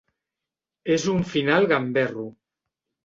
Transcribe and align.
És 0.95 1.05
un 1.15 1.21
final 1.33 1.69
gamberro. 1.73 2.25